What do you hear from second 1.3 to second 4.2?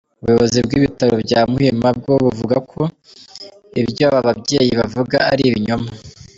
Muhima bwo buvugako ibyo aba